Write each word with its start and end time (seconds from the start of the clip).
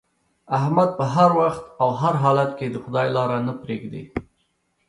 احمد 0.57 0.89
په 0.99 1.05
هر 1.15 1.29
وخت 1.41 1.63
او 1.81 1.89
هر 2.01 2.13
حالت 2.23 2.51
کې 2.59 2.67
د 2.69 2.75
خدای 2.83 3.07
لاره 3.15 3.37
نه 3.47 3.53
پرېږدي. 3.61 4.03